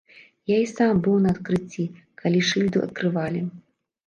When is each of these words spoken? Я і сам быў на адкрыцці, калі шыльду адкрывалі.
Я 0.51 0.55
і 0.61 0.69
сам 0.71 1.01
быў 1.07 1.19
на 1.25 1.33
адкрыцці, 1.35 1.85
калі 2.23 2.39
шыльду 2.49 2.83
адкрывалі. 2.89 3.45